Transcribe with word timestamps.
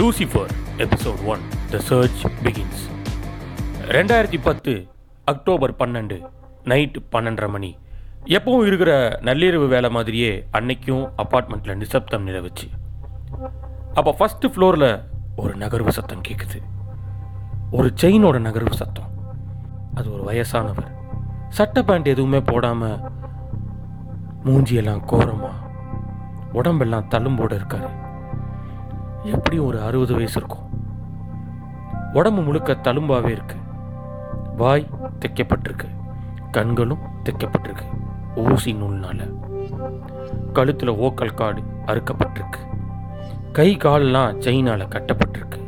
Lucifer 0.00 0.52
episode 0.82 1.22
one 1.32 1.40
the 1.70 1.78
search 1.86 2.20
begins 2.44 2.82
ரெண்டாயிரத்தி 3.96 4.38
பத்து 4.42 4.72
October 5.24 5.72
பன்னெண்டு 5.78 6.16
நைட் 6.64 6.96
பன்னெண்டரை 7.12 7.48
மணி. 7.54 7.70
எப்பவும் 8.36 8.66
இருக்கிற 8.68 8.92
நள்ளிரவு 9.28 9.66
வேலை 9.68 9.90
மாதிரியே 9.90 10.30
அன்னைக்கும் 10.58 11.04
அப்பார்ட்மெண்ட்டில் 11.22 11.80
நிசப்தம் 11.82 12.26
நிலவுச்சு. 12.26 12.66
அப்போ 13.94 14.14
ஃபஸ்ட்டு 14.18 14.50
ஃப்ளோரில் 14.52 14.90
ஒரு 15.36 15.54
நகர்வு 15.56 15.88
சத்தம் 15.88 16.26
கேட்குது 16.28 16.60
ஒரு 17.70 17.90
செயினோட 18.02 18.38
நகர்வு 18.48 18.76
சத்தம். 18.82 19.10
அது 19.94 20.08
ஒரு 20.12 20.24
வயசானவர். 20.30 20.90
சட்டை 21.48 21.82
பேண்ட் 21.82 22.12
எதுவுமே 22.14 22.40
போடாமல் 22.40 23.00
மூஞ்சியெல்லாம் 24.44 25.04
கோரமாக 25.04 25.58
உடம்பெல்லாம் 26.52 27.10
தள்ளும்போடு 27.14 27.56
இருக்காரு. 27.60 27.90
எப்படியும் 29.24 29.64
ஒரு 29.64 29.80
அறுபது 29.80 30.14
வயசு 30.14 30.38
இருக்கும். 30.38 30.68
உடம்பு 32.12 32.42
முழுக்க 32.42 32.76
தழும்பாவே 32.82 33.28
இருக்கு. 33.28 33.56
வாய் 34.56 34.86
தைக்கப்பட்டிருக்கு. 35.20 35.88
கண்களும் 36.50 36.98
தைக்கப்பட்டிருக்கு. 37.24 37.82
ஊசி 38.36 38.74
நூல்னால. 38.74 39.34
கழுத்துல 40.52 40.90
ஓக்கல் 40.90 41.34
காடு 41.34 41.62
அறுக்கப்பட்டிருக்கு. 41.86 42.58
கை 43.52 43.76
காலெல்லாம் 43.76 44.40
செயினால 44.40 44.88
கட்டப்பட்டிருக்கு. 44.88 45.58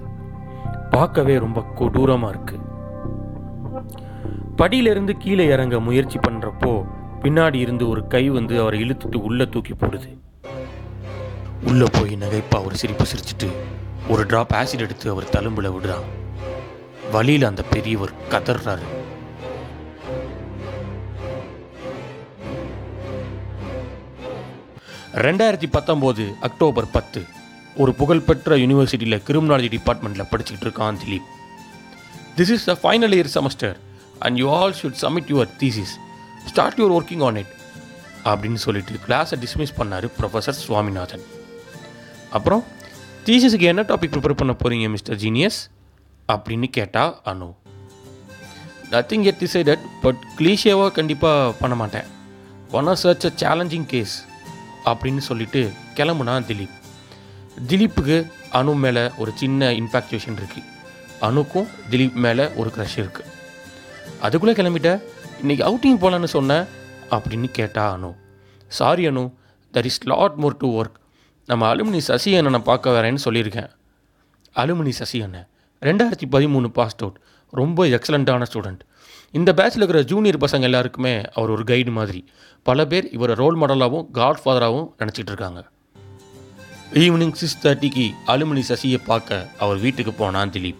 பார்க்கவே 0.90 1.38
ரொம்ப 1.38 1.64
கொடூரமா 1.74 2.28
இருக்கு. 2.28 2.60
படியிலிருந்து 4.56 5.10
கீழே 5.18 5.46
இறங்க 5.46 5.80
முயற்சி 5.80 6.18
பண்றப்போ 6.18 6.86
பின்னாடி 7.22 7.54
இருந்து 7.54 7.88
ஒரு 7.88 8.06
கை 8.06 8.30
வந்து 8.30 8.60
அவரை 8.60 8.80
இழுத்துட்டு 8.80 9.16
உள்ள 9.16 9.44
தூக்கி 9.44 9.72
போடுது. 9.72 10.20
உள்ளே 11.68 11.86
போய் 11.92 12.16
நகைப்பாக 12.16 12.64
ஒரு 12.64 12.76
சிரிப்பு 12.76 13.04
சிரிச்சிட்டு 13.04 13.48
ஒரு 14.08 14.24
ட்ராப் 14.24 14.52
ஆசிட் 14.60 14.84
எடுத்து 14.86 15.10
அவர் 15.10 15.32
தழும்புல 15.34 15.68
விடுறான். 15.74 16.06
வழியில் 17.12 17.48
அந்த 17.48 17.62
பெரியவர் 17.62 18.12
கதறாரு 18.30 18.88
ரெண்டாயிரத்தி 25.26 25.68
பத்தொம்போது 25.76 26.24
அக்டோபர் 26.40 26.90
பத்து 26.90 27.20
ஒரு 27.76 27.94
புகழ்பெற்ற 27.94 28.56
யூனிவர்சிட்டியில் 28.56 29.22
கிரிமினாலஜி 29.26 29.68
டிபார்ட்மெண்ட்டில் 29.76 30.30
படிச்சுக்கிட்டு 30.30 30.66
இருக்கான் 30.68 30.98
Dileep. 31.02 31.28
This 32.36 32.52
is 32.56 32.64
the 32.64 32.76
final 32.82 33.14
year 33.16 33.32
semester 33.34 33.76
and 34.18 34.38
you 34.38 34.46
all 34.58 34.74
should 34.80 34.98
submit 35.02 35.30
your 35.34 35.50
thesis 35.60 35.94
start 36.46 36.80
your 36.80 36.94
working 36.98 37.24
on 37.28 37.36
it 37.36 37.52
அப்படின்னு 38.24 38.60
சொல்லிட்டு 38.66 39.04
கிளாஸை 39.06 39.38
டிஸ்மிஸ் 39.44 39.76
பண்ணார் 39.78 40.08
ப்ரொஃபஸர் 40.20 40.60
சுவாமிநாதன். 40.66 41.24
அப்புறம் 42.32 42.64
தீசஸுக்கு 43.26 43.68
என்ன 43.72 43.82
டாபிக் 43.82 44.12
ப்ரிப்பேர் 44.14 44.40
பண்ண 44.40 44.54
போகிறீங்க 44.62 44.90
மிஸ்டர் 44.90 45.16
ஜீனியஸ் 45.16 45.58
அப்படின்னு 46.32 46.68
கேட்டால் 46.76 47.20
Anu. 47.24 47.48
Nothing 48.90 49.24
yet 49.30 49.40
decided 49.42 49.82
but 50.02 50.20
கிளீஷியாவாக 50.38 50.92
கண்டிப்பாக 50.92 51.52
பண்ண 51.60 51.76
மாட்டேன். 51.76 52.08
One 52.70 52.86
or 52.86 52.96
search 52.96 53.24
a 53.24 53.32
challenging 53.42 53.86
case 53.86 54.14
அப்படின்னு 54.84 55.22
சொல்லிட்டு 55.28 55.62
கிளம்புனா 55.94 56.34
திலீப். 56.50 56.76
திலீப்புக்கு 57.68 58.16
அணு 58.50 58.74
மேலே 58.74 59.04
ஒரு 59.18 59.32
சின்ன 59.34 59.70
இன்ஃபாக்சுவேஷன் 59.72 60.38
இருக்குது 60.42 60.70
அணுக்கும் 61.20 61.68
திலீப் 61.90 62.18
மேலே 62.24 62.44
ஒரு 62.60 62.72
க்ரஷ் 62.76 62.96
இருக்குது 62.96 63.30
அதுக்குள்ளே 64.20 64.54
கிளம்பிட்ட 64.56 64.90
இன்னைக்கு 65.40 65.64
அவுட்டிங் 65.68 66.00
போகலான்னு 66.02 66.32
சொன்னேன் 66.36 66.64
அப்படின்னு 67.10 67.48
கேட்டா 67.60 67.84
Anu. 67.96 68.10
Sorry 68.68 69.08
Anu. 69.08 69.24
There 69.72 69.84
is 69.84 70.00
lot 70.04 70.34
more 70.34 70.56
to 70.56 70.68
work 70.80 70.98
நம்ம 71.46 71.74
அலுமினி 71.74 71.98
சசி 71.98 72.36
அண்ணனை 72.36 72.60
பார்க்க 72.60 72.90
வரேன்னு 72.90 73.18
சொல்லியிருக்கேன். 73.24 73.70
அலுமினி 74.54 74.88
சசி 74.88 75.22
அண்ணன் 75.22 75.46
ரெண்டாயிரத்தி 75.80 76.22
பதிமூணு 76.30 76.66
பாஸ்ட் 76.66 77.00
அவுட். 77.00 77.20
ரொம்ப 77.50 77.84
எக்ஸலண்ட்டான 77.84 78.46
ஸ்டூடெண்ட். 78.52 78.78
இந்த 79.30 79.54
பேட்சில் 79.54 79.76
இருக்கிற 79.76 80.04
ஜூனியர் 80.04 80.38
பசங்க 80.38 80.60
எல்லாருக்குமே 80.60 81.20
அவர் 81.34 81.50
ஒரு 81.50 81.64
கைடு 81.64 81.90
மாதிரி. 81.90 82.28
பல 82.62 82.86
பேர் 82.86 83.10
இவரை 83.10 83.34
ரோல் 83.34 83.58
மாடலாகவும் 83.58 84.10
காட் 84.10 84.40
ஃபாதராகவும் 84.44 84.88
நினச்சிட்டு 84.98 85.26
இருக்காங்க. 85.26 85.68
ஈவினிங் 86.92 87.32
சிக்ஸ் 87.32 87.66
தேர்ட்டிக்கு 87.66 88.14
அலுமினி 88.26 88.62
சசியை 88.68 89.00
பார்க்க 89.06 89.48
அவர் 89.58 89.78
வீட்டுக்கு 89.78 90.12
போனான் 90.12 90.50
திலீப். 90.50 90.76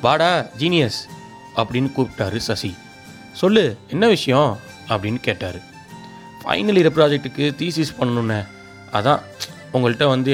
வாடா 0.00 0.46
ஜீனியஸ் 0.58 1.08
அப்படின்னு 1.56 1.90
கூப்பிட்டாரு 1.96 2.36
சசி. 2.36 2.74
சொல்லு 3.32 3.76
என்ன 3.88 4.08
விஷயம்? 4.08 4.58
அப்படின்னு 4.88 5.20
கேட்டார். 5.20 5.56
ஃபைனல் 6.44 6.78
இயர் 6.82 6.96
ப்ராஜெக்ட்டுக்கு 6.96 7.54
தீசிஸ் 7.58 7.94
பண்ணணுன்னு 7.98 8.46
அதான் 8.92 9.20
உங்கள்கிட்ட 9.76 10.06
வந்து 10.14 10.32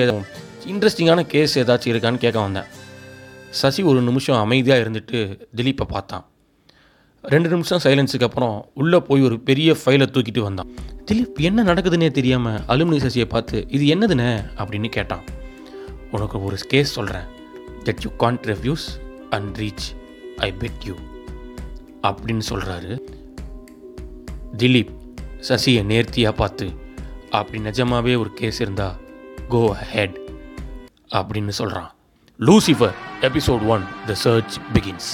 இன்ட்ரெஸ்டிங்கான 0.73 1.21
கேஸ் 1.33 1.59
ஏதாச்சும் 1.59 1.93
இருக்கான்னு 1.93 2.25
கேட்க 2.25 2.39
வந்தேன். 2.41 2.69
சசி 3.61 3.83
ஒரு 3.91 4.01
நிமிஷம் 4.09 4.41
அமைதியாக 4.45 4.83
இருந்துட்டு 4.85 5.19
திலீப்பை 5.57 5.87
பார்த்தான். 5.95 6.25
ரெண்டு 7.25 7.49
நிமிஷம் 7.49 7.81
சைலன்ஸுக்கு 7.85 8.27
அப்புறம் 8.29 8.55
உள்ளே 8.75 8.99
போய் 9.09 9.23
ஒரு 9.23 9.37
பெரிய 9.49 9.77
ஃபைலை 9.81 10.07
தூக்கிட்டு 10.15 10.41
வந்தான். 10.41 10.71
திலீப் 11.11 11.41
என்ன 11.49 11.65
நடக்குதுன்னே 11.65 12.11
தெரியாமல் 12.11 12.61
அலுமினி 12.73 12.99
சசியை 13.05 13.25
பார்த்து 13.25 13.59
இது 13.69 13.85
என்னதுண்ணே 13.95 14.31
அப்படின்னு 14.63 14.89
கேட்டான். 14.89 15.25
உனக்கு 16.11 16.39
ஒரு 16.45 16.57
கேஸ் 16.73 16.97
சொல்கிறேன் 16.99 17.29
that 17.85 18.03
you 18.05 18.11
can't 18.19 18.47
refuse 18.53 18.87
and 19.31 19.51
reach 19.57 19.87
I 20.47 20.49
bet 20.61 20.83
you 20.89 20.95
அப்படின்னு 22.09 22.45
சொல்கிறாரு 22.51 22.93
திலீப் 24.57 24.93
சசியை 25.49 25.83
நேர்த்தியாக 25.91 26.35
பார்த்து 26.41 26.67
அப்படி 27.39 27.59
நிஜமாவே 27.69 28.15
ஒரு 28.23 28.31
கேஸ் 28.41 28.61
இருந்தால் 28.61 28.97
கோ 29.49 29.77
ஹெட் 29.93 30.17
அப்படின்னு 31.15 31.49
சொல்கிறான் 31.49 31.91
Lucifer 32.41 32.95
episode 33.21 33.67
one 33.67 33.85
the 34.07 34.15
search 34.15 34.55
begins 34.73 35.11